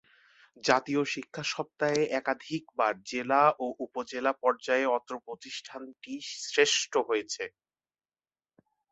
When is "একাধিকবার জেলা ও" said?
2.19-3.75